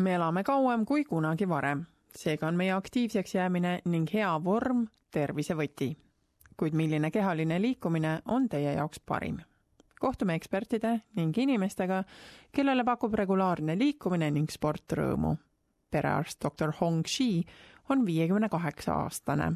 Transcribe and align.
me 0.00 0.14
elame 0.14 0.42
kauem 0.44 0.84
kui 0.86 1.04
kunagi 1.04 1.48
varem, 1.48 1.84
seega 2.16 2.48
on 2.48 2.56
meie 2.56 2.72
aktiivseks 2.72 3.34
jäämine 3.34 3.80
ning 3.84 4.08
hea 4.12 4.32
vorm 4.44 4.86
tervise 5.10 5.54
võti. 5.54 5.96
kuid 6.56 6.74
milline 6.76 7.10
kehaline 7.10 7.56
liikumine 7.60 8.20
on 8.28 8.48
teie 8.48 8.74
jaoks 8.74 9.00
parim? 9.00 9.38
kohtume 10.00 10.34
ekspertide 10.34 11.00
ning 11.16 11.38
inimestega, 11.38 12.04
kellele 12.52 12.84
pakub 12.84 13.14
regulaarne 13.14 13.78
liikumine 13.78 14.30
ning 14.30 14.50
sport 14.50 14.92
rõõmu. 14.92 15.36
perearst 15.90 16.42
doktor 16.44 16.72
Hong 16.80 17.06
Shi 17.06 17.44
on 17.88 18.06
viiekümne 18.06 18.48
kaheksa 18.48 18.94
aastane, 18.94 19.52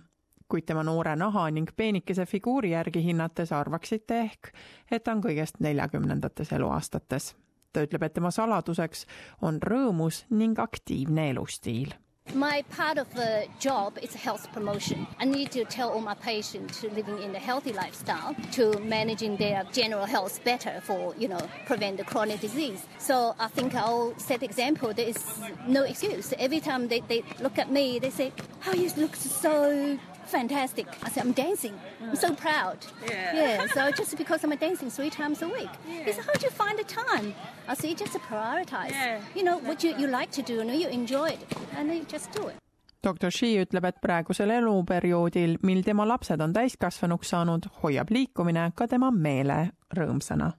kuid 0.48 0.66
tema 0.66 0.82
noore 0.82 1.16
naha 1.16 1.50
ning 1.50 1.70
peenikese 1.76 2.26
figuuri 2.26 2.70
järgi 2.70 3.04
hinnates 3.04 3.52
arvaksite 3.52 4.20
ehk, 4.20 4.52
et 4.90 5.04
ta 5.04 5.12
on 5.12 5.22
kõigest 5.22 5.60
neljakümnendates 5.60 6.52
eluaastates 6.52 7.34
ta 7.74 7.84
ütleb, 7.84 8.06
et 8.06 8.16
tema 8.16 8.32
saladuseks 8.34 9.04
on 9.42 9.60
rõõmus 9.64 10.24
ning 10.30 10.62
aktiivne 10.62 11.30
elustiil 11.34 11.94
My 12.32 12.62
part 12.70 12.96
of 12.98 13.12
the 13.14 13.46
job 13.60 13.98
is 14.00 14.14
health 14.14 14.50
promotion. 14.52 15.06
I 15.20 15.26
need 15.26 15.50
to 15.52 15.64
tell 15.66 15.90
all 15.90 16.00
my 16.00 16.14
patients 16.14 16.80
to 16.80 16.88
living 16.90 17.22
in 17.22 17.34
a 17.34 17.38
healthy 17.38 17.72
lifestyle, 17.72 18.34
to 18.52 18.78
managing 18.80 19.36
their 19.36 19.62
general 19.72 20.06
health 20.06 20.42
better 20.42 20.80
for, 20.82 21.14
you 21.18 21.28
know, 21.28 21.40
prevent 21.66 21.98
the 21.98 22.04
chronic 22.04 22.40
disease. 22.40 22.86
So 22.98 23.36
I 23.38 23.48
think 23.48 23.74
I'll 23.74 24.18
set 24.18 24.42
example. 24.42 24.94
There 24.94 25.06
is 25.06 25.22
no 25.68 25.82
excuse. 25.82 26.32
Every 26.38 26.60
time 26.60 26.88
they, 26.88 27.00
they 27.00 27.22
look 27.40 27.58
at 27.58 27.70
me, 27.70 27.98
they 27.98 28.10
say, 28.10 28.32
"How 28.60 28.72
oh, 28.72 28.74
you 28.74 28.90
look 28.96 29.14
so 29.14 29.98
fantastic. 30.26 30.86
I 31.02 31.10
said, 31.10 31.24
I'm 31.24 31.32
dancing. 31.32 31.78
I'm 32.02 32.16
so 32.16 32.34
proud. 32.34 32.78
Yeah. 33.08 33.34
Yeah. 33.34 33.66
So 33.68 33.90
just 33.90 34.16
because 34.16 34.44
I'm 34.44 34.54
dancing 34.56 34.90
three 34.90 35.10
times 35.10 35.42
a 35.42 35.48
week. 35.48 35.68
Yeah. 35.88 36.04
He 36.04 36.12
said, 36.12 36.24
How'd 36.24 36.42
you 36.42 36.50
find 36.50 36.78
the 36.78 36.84
time? 36.84 37.34
I 37.68 37.74
said, 37.74 37.90
You 37.90 37.96
just 37.96 38.18
prioritize. 38.18 38.90
Yeah, 38.90 39.20
You 39.34 39.44
know, 39.44 39.58
what 39.58 39.82
you, 39.84 39.94
you 39.98 40.06
like 40.06 40.30
to 40.32 40.42
do 40.42 40.60
and 40.60 40.70
you 40.74 40.88
enjoy 40.88 41.30
it. 41.30 41.56
And 41.76 41.88
then 41.88 41.96
you 41.98 42.04
just 42.04 42.32
do 42.32 42.48
it. 42.48 42.56
doktor 43.04 43.30
Shi 43.30 43.58
ütleb, 43.60 43.84
et 43.84 43.98
praegusel 44.00 44.50
eluperioodil, 44.50 45.58
mil 45.62 45.82
tema 45.84 46.06
lapsed 46.08 46.40
on 46.40 46.54
täiskasvanuks 46.56 47.34
saanud, 47.34 47.68
hoiab 47.82 48.08
liikumine 48.08 48.70
ka 48.74 48.86
tema 48.88 49.10
meele 49.12 49.58
rõõmsana 49.92 50.54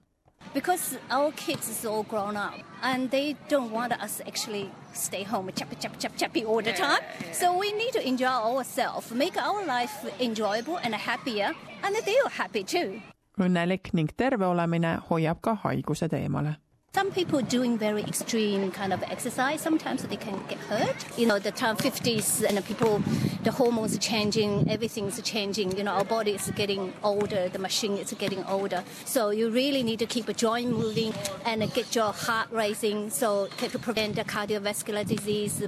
Because 0.54 0.98
our 1.10 1.32
kids 1.32 1.68
is 1.68 1.84
all 1.84 2.02
grown 2.02 2.36
up 2.36 2.54
and 2.82 3.10
they 3.10 3.36
don't 3.48 3.70
want 3.70 3.92
us 3.92 4.20
actually 4.26 4.70
stay 4.92 5.22
home 5.22 5.50
chappy 5.54 5.76
chappy 5.76 5.96
chappy 5.98 6.18
chappy 6.18 6.44
all 6.44 6.62
the 6.62 6.72
time. 6.72 7.02
So 7.32 7.56
we 7.58 7.72
need 7.72 7.92
to 7.92 8.06
enjoy 8.06 8.26
ourselves, 8.26 9.10
make 9.10 9.36
our 9.36 9.64
life 9.66 10.04
enjoyable 10.20 10.78
and 10.78 10.94
happier 10.94 11.52
and 11.82 11.96
they 12.04 12.16
are 12.24 12.30
happy 12.30 12.64
too. 12.64 13.00
õnnelik 13.36 13.92
ning 13.92 14.08
terve 14.16 14.46
olemine 14.48 14.96
hoiab 15.10 15.42
ka 15.44 15.52
haigused 15.64 16.14
eemale 16.16 16.54
Some 16.96 17.10
people 17.10 17.42
doing 17.42 17.76
very 17.76 18.02
extreme 18.04 18.72
kind 18.72 18.90
of 18.90 19.02
exercise, 19.02 19.60
sometimes 19.60 20.02
they 20.04 20.16
can 20.16 20.42
get 20.48 20.56
hurt. 20.60 20.96
You 21.18 21.26
know, 21.26 21.38
the 21.38 21.50
time 21.50 21.76
50s 21.76 22.42
and 22.42 22.56
the 22.56 22.62
people, 22.62 23.02
the 23.42 23.52
hormones 23.52 23.94
are 23.94 23.98
changing, 23.98 24.70
everything's 24.70 25.20
changing. 25.20 25.76
You 25.76 25.84
know, 25.84 25.90
our 25.90 26.06
body 26.06 26.30
is 26.30 26.50
getting 26.56 26.94
older, 27.02 27.50
the 27.50 27.58
machine 27.58 27.98
is 27.98 28.14
getting 28.14 28.42
older. 28.44 28.82
So 29.04 29.28
you 29.28 29.50
really 29.50 29.82
need 29.82 29.98
to 29.98 30.06
keep 30.06 30.26
a 30.30 30.32
joint 30.32 30.70
moving 30.70 31.12
and 31.44 31.70
get 31.74 31.94
your 31.94 32.14
heart 32.14 32.48
racing 32.50 33.10
so 33.10 33.48
to 33.58 33.78
prevent 33.78 34.16
the 34.16 34.24
cardiovascular 34.24 35.06
disease, 35.06 35.62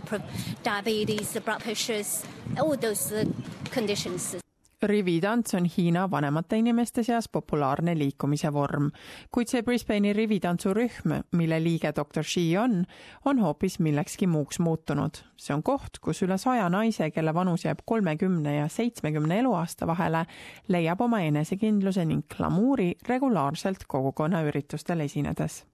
diabetes, 0.62 1.36
blood 1.44 1.60
pressures, 1.60 2.24
all 2.58 2.74
those 2.74 3.12
uh, 3.12 3.26
conditions. 3.70 4.34
Rivitants 4.82 5.54
on 5.54 5.64
Hiina 5.64 6.10
vanemate 6.10 6.56
inimeste 6.56 7.02
seas 7.02 7.28
populaarne 7.28 7.94
liikumise 7.98 8.52
vorm, 8.52 8.90
kuid 9.32 9.50
see 9.50 9.62
Brisbane'i 9.62 10.12
rivitantsurühm, 10.16 11.14
mille 11.32 11.58
liige 11.62 11.92
doktor 11.96 12.24
Shi 12.24 12.56
on, 12.58 12.84
on 13.24 13.42
hoopis 13.42 13.78
millekski 13.78 14.26
muuks 14.26 14.58
muutunud. 14.58 15.22
see 15.36 15.54
on 15.54 15.62
koht, 15.62 15.98
kus 16.02 16.22
üle 16.22 16.38
saja 16.38 16.68
naise, 16.68 17.10
kelle 17.10 17.34
vanus 17.34 17.64
jääb 17.64 17.82
kolmekümne 17.84 18.56
ja 18.56 18.68
seitsmekümne 18.68 19.38
eluaasta 19.38 19.86
vahele, 19.86 20.24
leiab 20.68 21.00
oma 21.00 21.20
enesekindluse 21.20 22.04
ning 22.04 22.26
glamuuri 22.36 22.94
regulaarselt 23.08 23.86
kogukonnaüritustel 23.88 25.00
esinedes. 25.00 25.64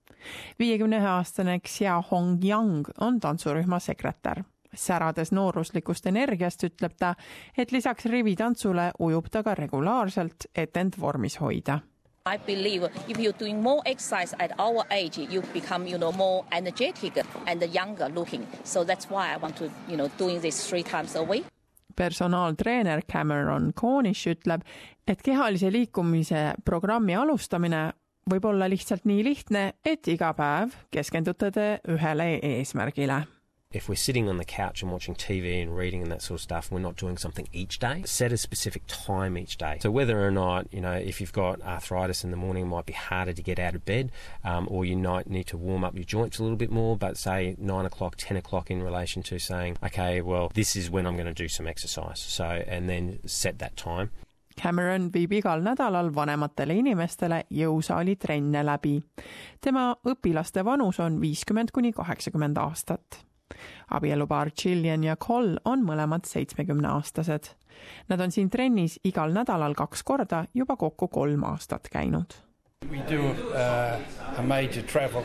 viiekümne 0.59 0.99
ühe 0.99 1.09
aastane 1.09 1.61
Xia 1.61 2.03
Hong 2.11 2.45
Yang 2.45 2.89
on 3.01 3.21
tantsurühma 3.21 3.79
sekretär 3.79 4.45
särades 4.75 5.33
nooruslikust 5.33 6.07
energiast 6.07 6.65
ütleb 6.65 6.95
ta, 6.99 7.15
et 7.57 7.73
lisaks 7.73 8.07
rivitantsule 8.07 8.93
ujub 8.99 9.31
ta 9.31 9.43
ka 9.43 9.55
regulaarselt, 9.55 10.49
et 10.55 10.77
end 10.77 11.01
vormis 11.01 11.41
hoida 11.41 11.81
I 12.27 12.39
believe 12.39 12.89
if 13.07 13.19
you're 13.19 13.39
doing 13.39 13.63
more 13.63 13.83
exercise 13.85 14.35
at 14.39 14.53
our 14.59 14.87
age, 14.91 15.19
you 15.19 15.43
become, 15.53 15.87
you 15.87 15.99
know, 15.99 16.11
more 16.13 16.45
energetic 16.53 17.23
and 17.47 17.63
younger 17.75 18.09
looking. 18.15 18.47
So 18.65 18.83
that's 18.83 19.11
why 19.11 19.35
I 19.35 19.37
want 19.37 19.57
to, 19.57 19.65
you 19.89 19.99
know, 19.99 20.09
doing 20.19 20.41
this 20.41 20.71
three 20.71 20.83
times 20.83 21.17
a 21.17 21.23
week. 21.23 21.45
personaaltreener 21.97 23.03
Cameron 23.13 23.73
Cornish 23.81 24.27
ütleb, 24.27 24.65
et 25.07 25.23
kehalise 25.23 25.71
liikumise 25.73 26.55
programmi 26.65 27.15
alustamine 27.15 27.93
võib 28.31 28.49
olla 28.49 28.69
lihtsalt 28.73 29.05
nii 29.05 29.25
lihtne, 29.25 29.65
et 29.85 30.09
iga 30.09 30.33
päev 30.35 30.75
keskendute 30.91 31.51
te 31.55 31.69
ühele 31.93 32.39
eesmärgile 32.43 33.25
if 33.75 33.89
we're 33.89 33.95
sitting 33.97 34.29
on 34.29 34.37
the 34.37 34.45
couch 34.45 34.83
and 34.83 34.91
watching 34.93 35.15
TV 35.15 35.63
and 35.63 35.77
reading 35.77 36.03
and 36.03 36.11
that 36.13 36.23
sort 36.23 36.39
of 36.39 36.43
stuff, 36.43 36.71
we're 36.71 36.79
not 36.79 36.97
doing 36.97 37.19
something 37.19 37.49
each 37.53 37.79
day. 37.79 38.03
Set 38.07 38.33
a 38.33 38.37
specific 38.37 38.83
time 38.87 39.37
each 39.37 39.57
day. 39.57 39.79
So 39.81 39.91
whether 39.91 40.25
or 40.25 40.31
not, 40.31 40.73
you 40.73 40.81
know, 40.81 40.93
if 40.93 41.21
you've 41.21 41.33
got 41.33 41.61
arthritis 41.63 42.25
in 42.25 42.31
the 42.31 42.37
morning, 42.37 42.65
it 42.65 42.69
might 42.69 42.87
be 42.87 42.93
harder 42.93 43.33
to 43.33 43.43
get 43.43 43.59
out 43.59 43.75
of 43.75 43.85
bed, 43.85 44.13
um, 44.45 44.69
or 44.71 44.85
you 44.85 44.97
might 44.97 45.29
need 45.29 45.47
to 45.49 45.57
warm 45.57 45.85
up 45.85 45.95
your 45.95 46.05
joints 46.05 46.39
a 46.39 46.43
little 46.43 46.57
bit 46.57 46.71
more, 46.71 46.97
but 46.97 47.17
say 47.17 47.57
nine 47.59 47.85
o'clock, 47.85 48.17
10 48.17 48.37
o'clock 48.37 48.71
in 48.71 48.83
relation 48.83 49.23
to 49.25 49.39
saying, 49.39 49.77
okay, 49.83 50.21
well, 50.21 50.51
this 50.55 50.77
is 50.77 50.91
when 50.91 51.07
I'm 51.07 51.15
going 51.15 51.27
to 51.27 51.35
do 51.35 51.49
some 51.49 51.67
exercise. 51.67 52.21
So, 52.21 52.45
and 52.45 52.89
then 52.89 53.19
set 53.27 53.59
that 53.59 53.77
time. 53.77 54.11
Cameron 54.55 55.09
viib 55.11 55.33
igal 55.35 55.65
nädalal 55.67 56.13
vanematele 56.15 56.77
inimestele 56.79 57.43
jõusaali 57.51 58.15
trenne 58.17 58.63
läbi. 58.63 59.01
tema 59.61 59.97
õpilaste 60.07 60.65
vanus 60.65 61.01
on 61.01 61.19
viiskümmend 61.21 61.73
kuni 61.75 61.93
kaheksakümmend 61.93 62.61
aastat 62.63 63.25
abielupaar 63.91 64.51
Gillian 64.63 65.05
ja 65.05 65.17
Cole 65.17 65.57
on 65.65 65.85
mõlemad 65.87 66.27
seitsmekümneaastased. 66.29 67.55
Nad 68.09 68.21
on 68.21 68.33
siin 68.33 68.51
trennis 68.51 68.99
igal 69.05 69.35
nädalal 69.35 69.75
kaks 69.75 70.03
korda 70.03 70.45
juba 70.55 70.77
kokku 70.77 71.09
kolm 71.09 71.45
aastat 71.45 71.89
käinud. 71.93 72.35
We 72.91 73.01
do 73.09 73.31
uh, 73.31 74.01
a 74.39 74.43
major 74.43 74.83
travel 74.83 75.25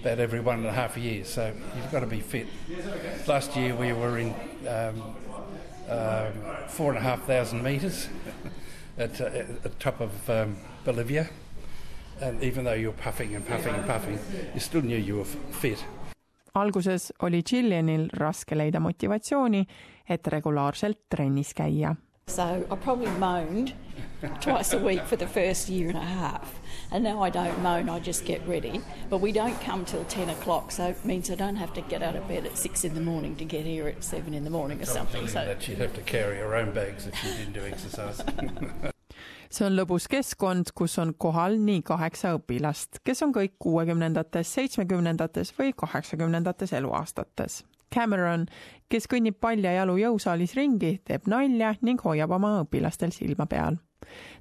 about 0.00 0.18
every 0.18 0.40
one 0.40 0.58
and 0.58 0.66
a 0.66 0.72
half 0.72 0.96
years, 0.96 1.34
so 1.34 1.52
you've 1.76 1.92
got 1.92 2.00
to 2.00 2.06
be 2.06 2.20
fit. 2.20 2.46
Last 3.26 3.56
year 3.56 3.74
we 3.74 3.92
were 3.92 4.18
in 4.18 4.34
um, 4.68 5.02
um, 5.88 6.32
four 6.68 6.90
and 6.90 6.98
a 6.98 7.02
half 7.02 7.26
thousand 7.26 7.62
metres 7.62 8.08
at, 8.98 9.20
uh, 9.20 9.24
at 9.24 9.62
the 9.62 9.68
top 9.78 10.00
of 10.00 10.30
um, 10.30 10.56
Bolivia, 10.84 11.28
and 12.20 12.42
even 12.42 12.64
though 12.64 12.72
you 12.72 12.86
were 12.88 13.02
puffing 13.02 13.34
and 13.34 13.46
puffing 13.46 13.74
and 13.74 13.86
puffing, 13.86 14.18
you 14.54 14.60
still 14.60 14.82
knew 14.82 14.96
you 14.96 15.16
were 15.16 15.24
fit. 15.24 15.84
Alguses 16.54 17.12
oli 17.22 17.42
Gillianil 17.42 18.08
raske 18.12 18.56
leida 18.56 18.80
motivatsiooni, 18.80 19.64
et 20.08 20.26
regulaarselt 20.26 20.98
trennis 21.10 21.54
käia. 21.54 21.94
So 22.26 22.66
I 22.70 22.76
probably 22.76 23.10
moaned 23.18 23.74
twice 24.40 24.72
a 24.72 24.78
week 24.78 25.02
for 25.06 25.16
the 25.16 25.26
first 25.26 25.68
year 25.68 25.88
and 25.88 25.98
a 25.98 26.00
half. 26.00 26.58
And 26.90 27.04
now 27.04 27.22
I 27.22 27.30
don't 27.30 27.62
moan, 27.62 27.90
I 27.90 28.00
just 28.00 28.24
get 28.24 28.40
ready. 28.48 28.80
But 29.10 29.20
we 29.20 29.32
don't 29.32 29.60
come 29.60 29.84
till 29.84 30.04
10 30.04 30.30
o'clock, 30.30 30.72
so 30.72 30.88
it 30.88 31.04
means 31.04 31.30
I 31.30 31.34
don't 31.34 31.56
have 31.56 31.74
to 31.74 31.82
get 31.82 32.02
out 32.02 32.16
of 32.16 32.26
bed 32.26 32.46
at 32.46 32.56
6 32.56 32.84
in 32.84 32.94
the 32.94 33.00
morning 33.00 33.36
to 33.36 33.44
get 33.44 33.66
here 33.66 33.88
at 33.88 34.02
7 34.02 34.32
in 34.32 34.44
the 34.44 34.50
morning 34.50 34.80
or 34.80 34.86
something. 34.86 35.28
So 35.28 35.44
that 35.44 35.62
she'd 35.62 35.78
have 35.78 35.94
to 35.94 36.02
carry 36.02 36.38
her 36.38 36.54
own 36.54 36.72
bags 36.72 37.06
if 37.06 37.14
she 37.16 37.28
didn't 37.28 37.52
do 37.52 37.60
exercise. 37.60 38.22
see 39.50 39.66
on 39.66 39.76
lõbus 39.76 40.08
keskkond, 40.10 40.72
kus 40.74 40.98
on 41.02 41.14
kohal 41.18 41.58
nii 41.60 41.82
kaheksa 41.86 42.34
õpilast, 42.38 43.00
kes 43.04 43.22
on 43.26 43.32
kõik 43.34 43.56
kuuekümnendates, 43.58 44.54
seitsmekümnendates 44.58 45.54
või 45.58 45.72
kaheksakümnendates 45.76 46.72
eluaastates. 46.72 47.62
Cameron, 47.94 48.46
kes 48.90 49.06
kõnnib 49.10 49.38
paljajalu 49.40 49.96
jõusaalis 50.00 50.56
ringi, 50.58 50.96
teeb 51.06 51.28
nalja 51.30 51.74
ning 51.82 52.00
hoiab 52.02 52.32
oma 52.34 52.56
õpilastel 52.64 53.14
silma 53.14 53.46
peal. 53.46 53.78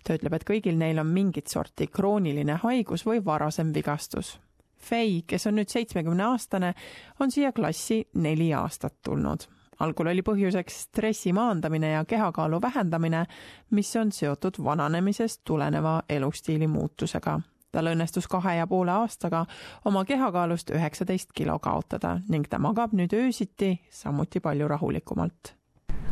ta 0.03 0.17
ütleb, 0.17 0.33
et 0.33 0.43
kõigil 0.43 0.75
neil 0.77 0.99
on 0.99 1.07
mingit 1.07 1.47
sorti 1.47 1.87
krooniline 1.87 2.59
haigus 2.63 3.05
või 3.05 3.23
varasem 3.25 3.71
vigastus. 3.73 4.39
Fei, 4.77 5.23
kes 5.27 5.47
on 5.47 5.55
nüüd 5.55 5.71
seitsmekümne 5.71 6.23
aastane, 6.23 6.73
on 7.19 7.31
siia 7.31 7.53
klassi 7.55 8.03
neli 8.13 8.51
aastat 8.53 8.99
tulnud 9.01 9.47
algul 9.79 10.07
oli 10.07 10.21
põhjuseks 10.21 10.81
stressi 10.87 11.33
maandamine 11.33 11.91
ja 11.91 12.05
kehakaalu 12.05 12.61
vähendamine, 12.61 13.25
mis 13.71 13.95
on 13.95 14.11
seotud 14.11 14.59
vananemisest 14.63 15.41
tuleneva 15.43 16.01
elustiili 16.09 16.67
muutusega. 16.67 17.39
tal 17.73 17.87
õnnestus 17.89 18.27
kahe 18.29 18.55
ja 18.55 18.67
poole 18.69 18.91
aastaga 18.91 19.45
oma 19.85 20.05
kehakaalust 20.05 20.69
üheksateist 20.69 21.31
kilo 21.33 21.59
kaotada 21.59 22.19
ning 22.29 22.45
ta 22.49 22.59
magab 22.59 22.93
nüüd 22.93 23.15
öösiti 23.17 23.79
samuti 23.89 24.39
palju 24.39 24.67
rahulikumalt 24.67 25.55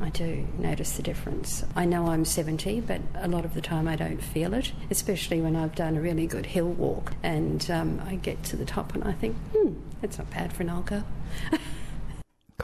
I 0.02 0.10
do 0.10 0.48
notice 0.58 0.96
the 0.96 1.04
difference. 1.04 1.63
I 1.75 1.86
know 1.86 2.08
I'm 2.08 2.25
70, 2.25 2.81
but 2.81 3.02
a 3.13 3.28
lot 3.28 3.46
of 3.46 3.54
the 3.54 3.62
time 3.62 3.88
I 3.88 3.96
don't 3.96 4.24
feel 4.24 4.56
it, 4.56 4.72
especially 4.90 5.42
when 5.42 5.56
I've 5.56 5.75
done 5.75 5.96
a 5.96 6.02
really 6.02 6.25
good 6.25 6.48
hill 6.48 6.69
walk 6.69 7.13
and 7.22 7.69
um, 7.69 8.02
I 8.08 8.16
get 8.16 8.44
to 8.46 8.56
the 8.56 8.66
top 8.66 8.96
and 8.96 9.04
I 9.04 9.12
think, 9.12 9.36
hmm, 9.54 9.74
that's 10.02 10.18
not 10.18 10.31
bad 10.31 10.54
for 10.54 10.63
an 10.63 10.72
old 10.72 10.88
girl. 10.88 11.06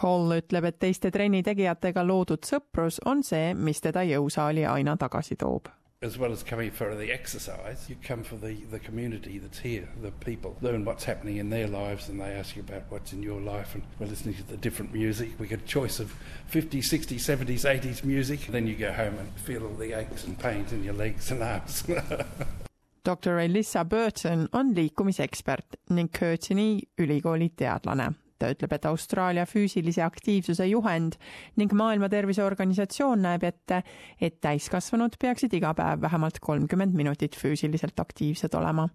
Cole 0.07 0.37
ütleb, 0.39 0.69
et 0.69 0.77
teiste 0.79 1.11
trennitegijatega 1.11 2.05
loodud 2.07 2.45
sõprus 2.47 3.01
on 3.11 3.25
see, 3.27 3.51
mis 3.53 3.83
teda 3.83 4.05
jõusaali 4.07 4.63
aina 4.63 4.95
tagasi 4.95 5.35
toob 5.35 5.67
as 6.03 6.15
well 6.15 6.31
as 6.31 6.43
coming 6.43 6.69
for 6.69 6.93
the 6.93 7.11
exercise, 7.11 7.89
you 7.89 7.95
come 8.03 8.23
for 8.23 8.35
the, 8.35 8.53
the 8.69 8.77
community 8.77 9.39
that's 9.39 9.57
here, 9.57 9.89
the 10.03 10.11
people. 10.11 10.55
Learn 10.61 10.85
what's 10.85 11.03
happening 11.03 11.37
in 11.37 11.49
their 11.49 11.65
lives 11.65 12.07
and 12.07 12.21
they 12.21 12.33
ask 12.33 12.55
you 12.55 12.61
about 12.61 12.83
what's 12.89 13.13
in 13.13 13.23
your 13.23 13.41
life. 13.41 13.73
And 13.73 13.81
we're 13.99 14.05
listening 14.05 14.35
to 14.35 14.43
the 14.43 14.57
different 14.57 14.93
music. 14.93 15.31
We 15.39 15.47
get 15.47 15.61
a 15.63 15.65
choice 15.65 15.99
of 15.99 16.13
50s, 16.51 16.85
60s, 16.85 17.23
70s, 17.25 17.65
80s 17.65 18.03
music. 18.03 18.41
Then 18.45 18.67
you 18.67 18.75
go 18.75 18.93
home 18.93 19.17
and 19.17 19.27
feel 19.39 19.63
all 19.63 19.73
the 19.73 19.93
aches 19.93 20.25
and 20.25 20.37
pains 20.37 20.71
in 20.71 20.83
your 20.83 20.93
legs 20.93 21.31
and 21.31 21.41
arms. 21.41 21.83
doktor 23.07 23.39
Elissa 23.39 23.85
Burton 23.85 24.47
on 24.53 24.75
liikumisekspert 24.75 25.65
ning 25.89 26.09
Curtini 26.19 26.81
ülikooli 26.97 27.49
teadlane 27.49 28.11
ta 28.39 28.49
ütleb, 28.53 28.73
et 28.73 28.85
Austraalia 28.85 29.45
füüsilise 29.45 30.03
aktiivsuse 30.05 30.67
juhend 30.67 31.17
ning 31.57 31.73
Maailma 31.73 32.09
Terviseorganisatsioon 32.09 33.21
näeb 33.25 33.43
ette, 33.47 33.81
et 34.21 34.39
täiskasvanud 34.41 35.17
peaksid 35.21 35.53
iga 35.57 35.73
päev 35.77 36.01
vähemalt 36.01 36.39
kolmkümmend 36.41 36.95
minutit 36.97 37.37
füüsiliselt 37.37 37.99
aktiivsed 37.99 38.53
olema. 38.53 38.87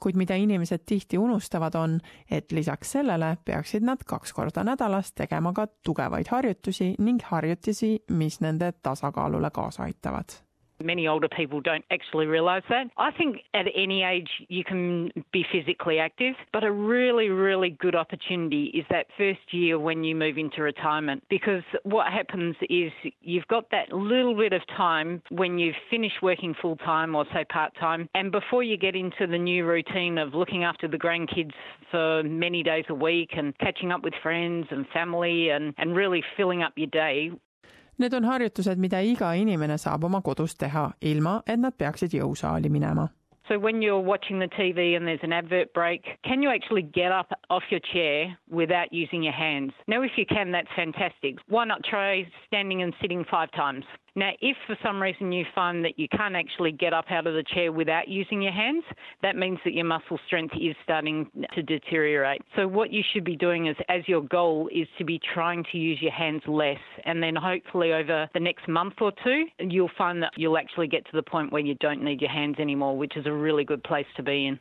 kuid 0.00 0.16
mida 0.16 0.34
inimesed 0.34 0.82
tihti 0.86 1.18
unustavad, 1.18 1.74
on, 1.74 1.98
et 2.30 2.52
lisaks 2.52 2.92
sellele 2.96 3.36
peaksid 3.44 3.84
nad 3.84 4.04
kaks 4.06 4.32
korda 4.32 4.64
nädalas 4.64 5.12
tegema 5.12 5.52
ka 5.52 5.66
tugevaid 5.84 6.28
harjutusi 6.30 6.94
ning 6.98 7.22
harjutusi, 7.22 7.98
mis 8.10 8.40
nende 8.40 8.72
tasakaalule 8.82 9.50
kaasa 9.50 9.82
aitavad 9.82 10.40
Many 10.82 11.06
older 11.06 11.28
people 11.28 11.60
don't 11.60 11.84
actually 11.90 12.26
realise 12.26 12.64
that. 12.68 12.86
I 12.96 13.10
think 13.12 13.38
at 13.54 13.66
any 13.74 14.02
age 14.02 14.28
you 14.48 14.64
can 14.64 15.10
be 15.32 15.44
physically 15.52 15.98
active, 15.98 16.34
but 16.52 16.64
a 16.64 16.72
really, 16.72 17.28
really 17.28 17.70
good 17.70 17.94
opportunity 17.94 18.66
is 18.74 18.84
that 18.90 19.06
first 19.16 19.40
year 19.52 19.78
when 19.78 20.04
you 20.04 20.14
move 20.14 20.38
into 20.38 20.62
retirement 20.62 21.22
because 21.28 21.62
what 21.84 22.12
happens 22.12 22.56
is 22.68 22.92
you've 23.20 23.46
got 23.48 23.70
that 23.70 23.92
little 23.92 24.36
bit 24.36 24.52
of 24.52 24.62
time 24.76 25.22
when 25.30 25.58
you've 25.58 25.74
finished 25.90 26.22
working 26.22 26.54
full 26.60 26.76
time 26.76 27.14
or 27.14 27.24
say 27.32 27.44
part 27.44 27.72
time, 27.78 28.08
and 28.14 28.32
before 28.32 28.62
you 28.62 28.76
get 28.76 28.94
into 28.94 29.26
the 29.26 29.38
new 29.38 29.64
routine 29.66 30.18
of 30.18 30.34
looking 30.34 30.64
after 30.64 30.88
the 30.88 30.98
grandkids 30.98 31.52
for 31.90 32.22
many 32.22 32.62
days 32.62 32.84
a 32.88 32.94
week 32.94 33.30
and 33.36 33.56
catching 33.58 33.92
up 33.92 34.02
with 34.02 34.14
friends 34.22 34.66
and 34.70 34.86
family 34.88 35.50
and, 35.50 35.74
and 35.78 35.96
really 35.96 36.22
filling 36.36 36.62
up 36.62 36.72
your 36.76 36.86
day, 36.88 37.30
Need 38.00 38.14
on 38.14 38.24
harjutused, 38.24 38.78
mida 38.80 39.02
iga 39.04 39.34
inimene 39.36 39.76
saab 39.76 40.06
oma 40.08 40.22
kodus 40.24 40.54
teha, 40.56 40.86
ilma 41.10 41.42
et 41.46 41.60
nad 41.60 41.76
peaksid 41.76 42.14
jõusaali 42.16 42.72
minema 42.72 43.10
So 43.50 43.58
when 43.58 43.82
you're 43.82 43.98
watching 43.98 44.38
the 44.38 44.46
TV 44.46 44.96
and 44.96 45.08
there's 45.08 45.24
an 45.24 45.32
advert 45.32 45.74
break, 45.74 46.04
can 46.24 46.40
you 46.40 46.50
actually 46.50 46.82
get 46.82 47.10
up 47.10 47.32
off 47.50 47.64
your 47.68 47.80
chair 47.92 48.38
without 48.48 48.92
using 48.92 49.24
your 49.24 49.32
hands? 49.32 49.72
Now, 49.88 50.02
if 50.02 50.12
you 50.16 50.24
can, 50.24 50.52
that's 50.52 50.68
fantastic. 50.76 51.38
Why 51.48 51.64
not 51.64 51.82
try 51.82 52.30
standing 52.46 52.80
and 52.80 52.94
sitting 53.02 53.24
five 53.28 53.50
times? 53.50 53.84
Now, 54.16 54.30
if 54.40 54.56
for 54.66 54.76
some 54.82 55.00
reason 55.00 55.32
you 55.32 55.44
find 55.54 55.84
that 55.84 55.98
you 55.98 56.08
can't 56.08 56.34
actually 56.34 56.72
get 56.72 56.92
up 56.92 57.06
out 57.10 57.26
of 57.26 57.34
the 57.34 57.44
chair 57.54 57.72
without 57.72 58.08
using 58.08 58.42
your 58.42 58.52
hands, 58.52 58.84
that 59.22 59.36
means 59.36 59.58
that 59.64 59.74
your 59.74 59.84
muscle 59.84 60.18
strength 60.26 60.54
is 60.60 60.74
starting 60.82 61.30
to 61.54 61.62
deteriorate. 61.62 62.42
So, 62.56 62.66
what 62.66 62.92
you 62.92 63.02
should 63.12 63.24
be 63.24 63.36
doing 63.36 63.66
is, 63.66 63.76
as 63.88 64.02
your 64.06 64.22
goal 64.22 64.68
is 64.72 64.88
to 64.98 65.04
be 65.04 65.20
trying 65.34 65.64
to 65.72 65.78
use 65.78 65.98
your 66.00 66.12
hands 66.12 66.42
less. 66.46 66.78
And 67.04 67.22
then 67.22 67.36
hopefully 67.36 67.92
over 67.92 68.28
the 68.34 68.40
next 68.40 68.68
month 68.68 68.94
or 69.00 69.12
two, 69.22 69.44
you'll 69.58 69.90
find 69.96 70.22
that 70.22 70.32
you'll 70.36 70.58
actually 70.58 70.88
get 70.88 71.04
to 71.06 71.12
the 71.12 71.22
point 71.22 71.52
where 71.52 71.62
you 71.62 71.74
don't 71.76 72.02
need 72.02 72.20
your 72.20 72.30
hands 72.30 72.56
anymore, 72.58 72.96
which 72.96 73.16
is 73.16 73.26
a 73.26 73.32
really 73.32 73.64
good 73.64 73.82
place 73.84 74.06
to 74.16 74.22
be 74.22 74.46
in. 74.46 74.58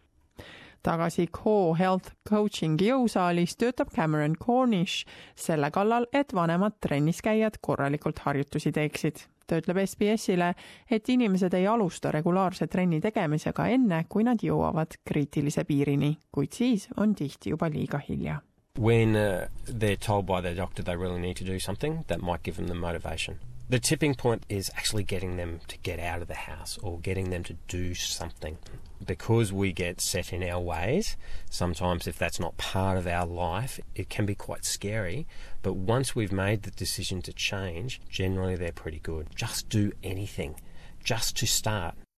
Tagasi 0.83 1.27
Co 1.27 1.73
Health 1.79 2.13
Coachingi 2.29 2.91
jõusaalis 2.91 3.57
töötab 3.59 3.91
Cameron 3.95 4.35
Cornish 4.35 5.05
selle 5.35 5.71
kallal, 5.71 6.07
et 6.13 6.33
vanemad 6.33 6.79
trennis 6.81 7.21
käijad 7.25 7.59
korralikult 7.61 8.19
harjutusi 8.25 8.71
teeksid 8.71 9.25
ta 9.49 9.57
ütleb 9.57 9.81
SBS-ile, 9.81 10.53
et 10.91 11.09
inimesed 11.09 11.53
ei 11.57 11.65
alusta 11.67 12.11
regulaarse 12.13 12.67
trenni 12.69 13.01
tegemisega 13.01 13.65
enne, 13.73 14.03
kui 14.09 14.25
nad 14.27 14.41
jõuavad 14.45 14.99
kriitilise 15.05 15.65
piirini, 15.65 16.13
kuid 16.31 16.53
siis 16.53 16.87
on 16.97 17.15
tihti 17.17 17.55
juba 17.55 17.71
liiga 17.73 18.01
hilja. 18.05 18.39
When 18.79 19.15
uh, 19.17 19.49
they're 19.65 19.97
told 19.97 20.25
by 20.25 20.41
their 20.41 20.55
doctor 20.55 20.83
they 20.83 20.95
really 20.95 21.19
need 21.19 21.37
to 21.37 21.45
do 21.45 21.59
something, 21.59 22.05
that 22.07 22.21
might 22.21 22.43
give 22.43 22.57
them 22.57 22.67
the 22.67 22.75
motivation. 22.75 23.39
The 23.69 23.79
tipping 23.79 24.15
point 24.15 24.45
is 24.49 24.71
actually 24.75 25.03
getting 25.03 25.37
them 25.37 25.59
to 25.67 25.77
get 25.83 25.99
out 25.99 26.21
of 26.21 26.27
the 26.27 26.49
house 26.49 26.79
or 26.81 26.99
getting 27.01 27.29
them 27.29 27.43
to 27.43 27.53
do 27.67 27.93
something. 27.93 28.57
Because 29.09 29.51
we 29.51 29.73
get 29.73 30.01
set 30.01 30.31
in 30.31 30.43
our 30.43 30.59
ways, 30.59 31.17
sometimes 31.49 32.05
if 32.05 32.19
that's 32.19 32.39
not 32.39 32.57
part 32.57 32.95
of 32.95 33.07
our 33.07 33.25
life, 33.25 33.79
it 33.95 34.07
can 34.07 34.27
be 34.27 34.35
quite 34.35 34.63
scary. 34.63 35.25
But 35.63 35.73
once 35.73 36.15
we've 36.15 36.31
made 36.31 36.61
the 36.61 36.69
decision 36.69 37.23
to 37.23 37.33
change, 37.33 37.99
generally 38.07 38.55
they're 38.55 38.71
pretty 38.71 38.99
good. 38.99 39.29
Just 39.33 39.67
do 39.67 39.93
anything, 40.03 40.61
just 41.03 41.35
to 41.37 41.47
start. 41.47 41.95